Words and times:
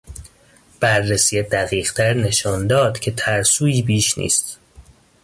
بررسی 0.79 1.43
دقیقتر 1.43 2.13
نشان 2.13 2.67
داد 2.67 2.99
که 2.99 3.11
ترسویی 3.11 3.81
بیش 3.81 4.17
نیست. 4.17 4.59